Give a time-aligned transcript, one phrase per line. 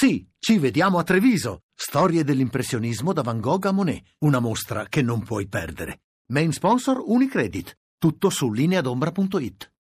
[0.00, 1.64] Sì, ci vediamo a Treviso.
[1.74, 4.02] Storie dell'impressionismo da Van Gogh a Monet.
[4.20, 6.04] Una mostra che non puoi perdere.
[6.28, 7.76] Main sponsor Unicredit.
[7.98, 9.72] Tutto su lineadombra.it.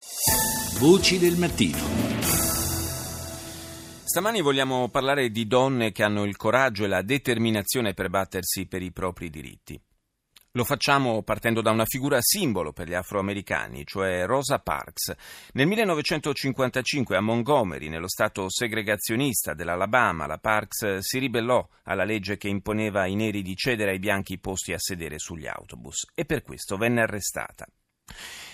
[0.80, 1.78] Voci del mattino.
[4.02, 8.82] Stamani vogliamo parlare di donne che hanno il coraggio e la determinazione per battersi per
[8.82, 9.80] i propri diritti.
[10.52, 15.14] Lo facciamo partendo da una figura simbolo per gli afroamericani, cioè Rosa Parks.
[15.52, 22.48] Nel 1955 a Montgomery, nello stato segregazionista dell'Alabama, la Parks si ribellò alla legge che
[22.48, 26.78] imponeva ai neri di cedere ai bianchi posti a sedere sugli autobus e per questo
[26.78, 27.66] venne arrestata.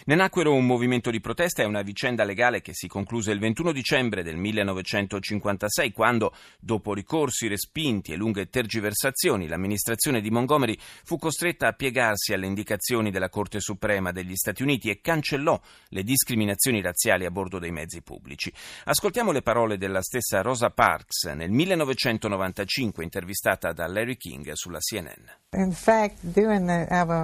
[0.06, 3.72] Ne nacquero un movimento di protesta e una vicenda legale che si concluse il 21
[3.72, 11.68] dicembre del 1956 quando, dopo ricorsi respinti e lunghe tergiversazioni, l'amministrazione di Montgomery fu costretta
[11.68, 15.58] a piegarsi alle indicazioni della Corte Suprema degli Stati Uniti e cancellò
[15.88, 18.52] le discriminazioni razziali a bordo dei mezzi pubblici.
[18.84, 25.24] Ascoltiamo le parole della stessa Rosa Parks nel 1995 intervistata da Larry King sulla CNN.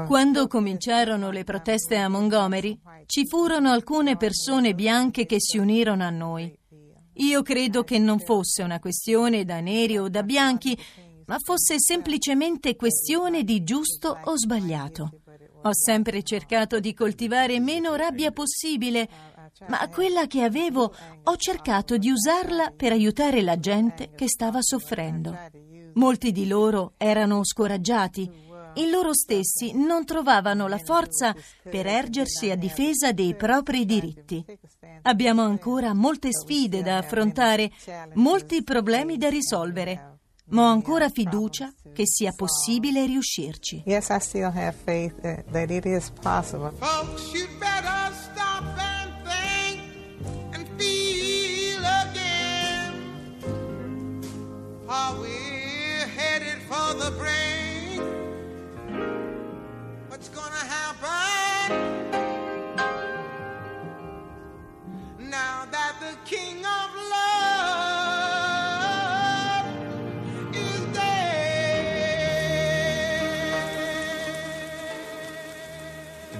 [0.07, 2.70] Quando cominciarono le proteste a Montgomery,
[3.07, 6.53] ci furono alcune persone bianche che si unirono a noi.
[7.15, 10.79] Io credo che non fosse una questione da neri o da bianchi,
[11.27, 15.21] ma fosse semplicemente questione di giusto o sbagliato.
[15.63, 19.09] Ho sempre cercato di coltivare meno rabbia possibile,
[19.69, 25.37] ma quella che avevo ho cercato di usarla per aiutare la gente che stava soffrendo.
[25.95, 31.35] Molti di loro erano scoraggiati in loro stessi non trovavano la forza
[31.69, 34.45] per ergersi a difesa dei propri diritti.
[35.03, 37.71] Abbiamo ancora molte sfide da affrontare,
[38.15, 43.83] molti problemi da risolvere, ma ho ancora fiducia che sia possibile riuscirci.
[43.87, 46.73] Yes, I still have faith that it is possible.
[46.79, 48.00] Folks, you'd better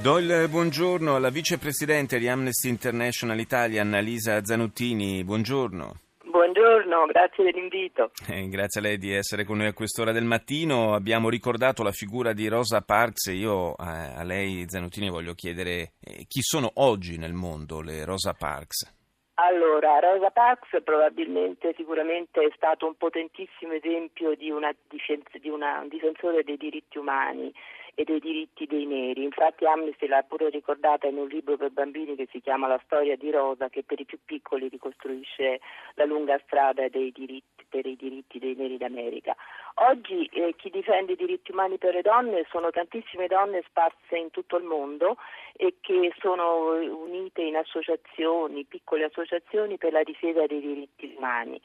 [0.01, 5.23] Do il buongiorno alla vicepresidente di Amnesty International Italia, Annalisa Zanuttini.
[5.23, 5.93] Buongiorno.
[6.25, 8.11] Buongiorno, grazie dell'invito.
[8.27, 10.95] Eh, grazie a lei di essere con noi a quest'ora del mattino.
[10.95, 15.93] Abbiamo ricordato la figura di Rosa Parks e io eh, a lei, Zanutini, voglio chiedere
[16.01, 19.00] eh, chi sono oggi nel mondo le Rosa Parks?
[19.43, 25.89] Allora, Rosa Parks probabilmente, sicuramente è stato un potentissimo esempio di, una, di una, un
[25.89, 27.51] difensore dei diritti umani
[27.95, 29.23] e dei diritti dei neri.
[29.23, 33.17] Infatti Amnesty l'ha pure ricordata in un libro per bambini che si chiama La storia
[33.17, 35.61] di Rosa, che per i più piccoli ricostruisce
[35.95, 39.35] la lunga strada diritti, per i diritti dei neri d'America.
[39.77, 44.31] Oggi eh, chi difende i diritti umani per le donne sono tantissime donne sparse in
[44.31, 45.17] tutto il mondo
[45.57, 51.59] e che sono unite in associazioni, piccole associazioni per la difesa dei diritti umani.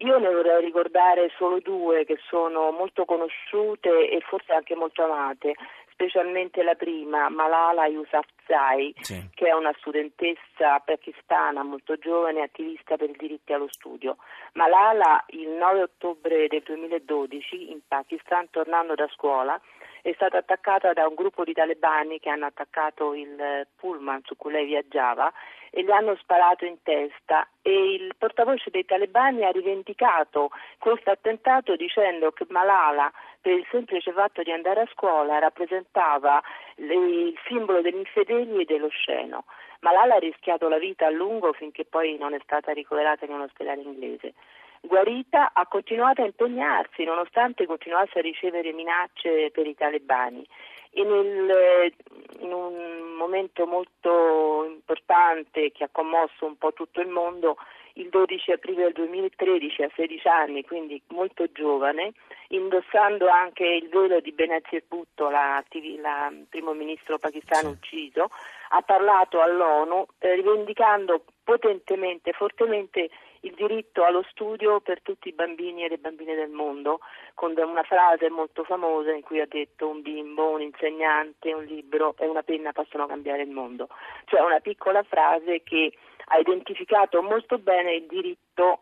[0.00, 5.54] Io ne vorrei ricordare solo due che sono molto conosciute e forse anche molto amate,
[5.96, 9.30] specialmente la prima, Malala Yousafzai, sì.
[9.34, 14.18] che è una studentessa pakistana molto giovane, attivista per i diritti allo studio.
[14.52, 19.58] Malala il 9 ottobre del 2012 in Pakistan, tornando da scuola,
[20.06, 24.52] è stata attaccata da un gruppo di talebani che hanno attaccato il pullman su cui
[24.52, 25.32] lei viaggiava
[25.70, 31.74] e le hanno sparato in testa e il portavoce dei talebani ha rivendicato questo attentato
[31.74, 36.40] dicendo che Malala per il semplice fatto di andare a scuola rappresentava
[36.76, 39.42] il simbolo degli infedeli e dell'osceno.
[39.80, 43.40] Malala ha rischiato la vita a lungo finché poi non è stata ricoverata in un
[43.40, 44.34] ospedale inglese.
[44.80, 50.46] Guarita ha continuato a impegnarsi nonostante continuasse a ricevere minacce per i talebani.
[50.90, 51.92] E nel,
[52.40, 57.56] in un momento molto importante che ha commosso un po' tutto il mondo,
[57.96, 62.12] il 12 aprile del 2013 a 16 anni, quindi molto giovane,
[62.48, 65.62] indossando anche il velo di Benazir Bhutto, la,
[66.00, 68.30] la primo ministro pakistano ucciso,
[68.70, 73.08] ha parlato all'ONU eh, rivendicando potentemente, fortemente
[73.40, 77.00] il diritto allo studio per tutti i bambini e le bambine del mondo,
[77.34, 82.14] con una frase molto famosa in cui ha detto un bimbo, un insegnante, un libro
[82.18, 83.88] e una penna possono cambiare il mondo.
[84.24, 85.92] Cioè una piccola frase che
[86.28, 88.80] ha identificato molto bene il diritto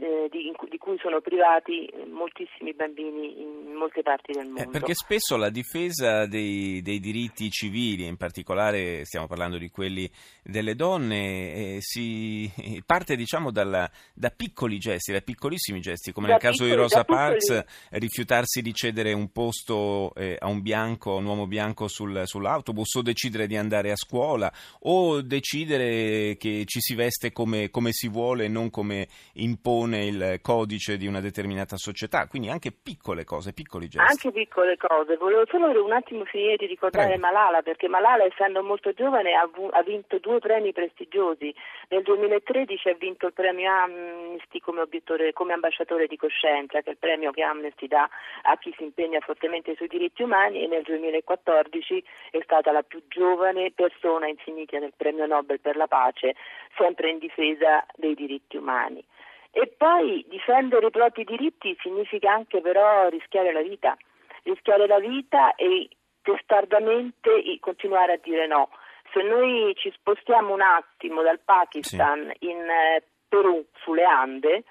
[0.00, 4.62] eh, di, di, cui sono privati moltissimi bambini in molte parti del eh, mondo.
[4.62, 10.08] Eh, perché spesso la difesa dei, dei, diritti civili, in particolare stiamo parlando di quelli
[10.42, 12.48] delle donne, eh, si
[12.86, 16.76] parte diciamo dalla, da piccoli gesti, da piccolissimi gesti, come da nel caso piccoli, di
[16.76, 22.22] Rosa Parks, rifiutarsi di cedere un posto eh, a un bianco, un uomo bianco sul,
[22.24, 24.52] sull'autobus, o decidere di andare a scuola,
[24.82, 30.38] o decidere che ci si veste come, come si vuole e non come impone il
[30.42, 32.26] codice di una determinata società.
[32.26, 34.10] Quindi anche piccole cose, piccoli gesti.
[34.10, 35.16] Anche piccole cose.
[35.16, 37.20] Volevo solo un attimo finire di ricordare Prego.
[37.20, 41.54] Malala, perché Malala, essendo molto giovane, ha, vinto due premi prestigiosi.
[41.88, 44.86] Nel 2013 ha vinto il premio Amnesty come,
[45.32, 48.08] come ambasciatore di coscienza, che è il premio che Amnesty dà
[48.42, 53.02] a chi si impegna fortemente sui diritti umani, e nel 2014 è stata la più
[53.08, 56.34] giovane persona insignita del premio Nobel per la pace,
[56.76, 59.04] sempre in difesa dei diritti umani.
[59.50, 63.96] E poi difendere i propri diritti significa anche però rischiare la vita,
[64.42, 65.88] rischiare la vita e
[66.22, 67.30] testardamente
[67.60, 68.68] continuare a dire no.
[69.12, 72.50] Se noi ci spostiamo un attimo dal Pakistan sì.
[72.50, 74.64] in eh, Perù, sulle Ande,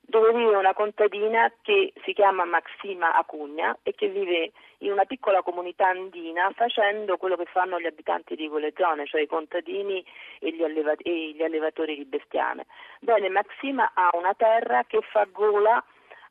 [0.00, 4.52] dove vive una contadina che si chiama Maxima Acugna e che vive
[4.84, 9.22] in una piccola comunità andina facendo quello che fanno gli abitanti di quelle zone, cioè
[9.22, 10.04] i contadini
[10.38, 12.66] e gli, alleva- e gli allevatori di bestiame.
[13.00, 15.82] Bene, Maxima ha una terra che fa gola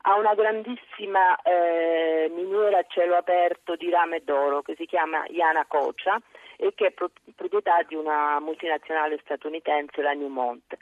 [0.06, 5.64] a una grandissima eh, miniera a cielo aperto di rame d'oro che si chiama Yana
[5.66, 6.20] Kocha
[6.56, 10.76] e che è pro- proprietà di una multinazionale statunitense, la Newmont.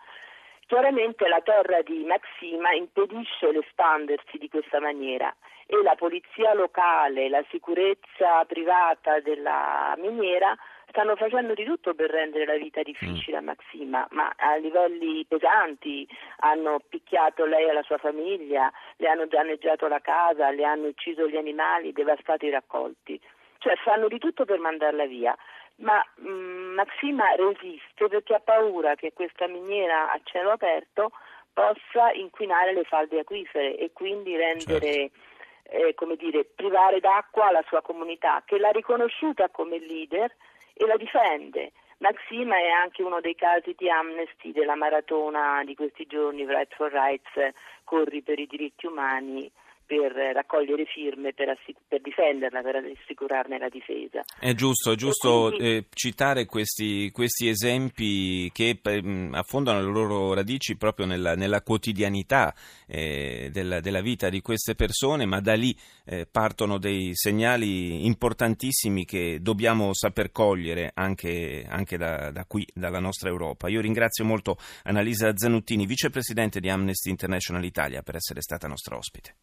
[0.73, 5.31] Chiaramente la terra di Maxima impedisce l'espandersi di questa maniera
[5.67, 10.57] e la polizia locale, la sicurezza privata della miniera
[10.89, 16.09] stanno facendo di tutto per rendere la vita difficile a Maxima, ma a livelli pesanti
[16.39, 21.29] hanno picchiato lei e la sua famiglia, le hanno danneggiato la casa, le hanno ucciso
[21.29, 23.21] gli animali, devastato i raccolti.
[23.63, 25.37] Cioè fanno di tutto per mandarla via
[25.77, 31.13] ma mh, mm, Maxima resiste perché ha paura che questa miniera a cielo aperto
[31.53, 35.89] possa inquinare le falde acquifere e quindi rendere, certo.
[35.89, 40.35] eh, come dire, privare d'acqua la sua comunità, che l'ha riconosciuta come leader
[40.75, 41.73] e la difende.
[41.99, 46.91] Maxima è anche uno dei casi di amnesty della maratona di questi giorni, Rights for
[46.91, 47.55] Rights,
[47.85, 49.49] Corri per i diritti umani,
[49.85, 54.23] per raccogliere firme per, assic- per, difenderla, per assicurarne la difesa.
[54.39, 55.77] È giusto, è giusto quindi...
[55.77, 62.55] eh, citare questi, questi, esempi che eh, affondano le loro radici proprio nella, nella quotidianità
[62.87, 69.05] eh, della, della, vita di queste persone, ma da lì eh, partono dei segnali importantissimi
[69.05, 73.69] che dobbiamo saper cogliere anche, anche da, da qui, dalla nostra Europa.
[73.69, 79.35] Io ringrazio molto Annalisa Zanuttini, vicepresidente di Amnesty International Italia, per essere stata nostra ospite.